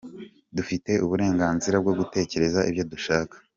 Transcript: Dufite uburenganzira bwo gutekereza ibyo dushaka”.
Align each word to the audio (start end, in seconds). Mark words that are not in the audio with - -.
Dufite 0.57 0.91
uburenganzira 1.05 1.75
bwo 1.83 1.93
gutekereza 1.99 2.59
ibyo 2.69 2.83
dushaka”. 2.91 3.35